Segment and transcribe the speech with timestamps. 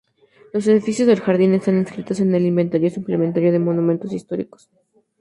[0.51, 4.67] Los edificios del jardín están inscritos en el inventario suplementario de monumentos históricos.